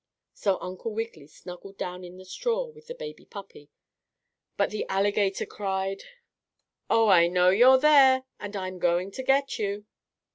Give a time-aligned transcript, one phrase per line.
[0.33, 3.69] So Uncle Wiggily snuggled down in the straw with the baby puppy,
[4.57, 6.05] but the alligator cried:
[6.89, 9.85] "Oh, I know you're there, and I'm going to get you!"